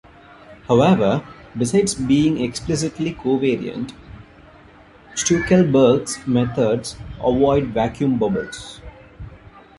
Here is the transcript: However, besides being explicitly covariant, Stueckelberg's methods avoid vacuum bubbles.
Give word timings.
However, 0.67 1.23
besides 1.55 1.93
being 1.93 2.41
explicitly 2.41 3.13
covariant, 3.13 3.93
Stueckelberg's 5.13 6.25
methods 6.25 6.95
avoid 7.19 7.65
vacuum 7.67 8.17
bubbles. 8.17 8.81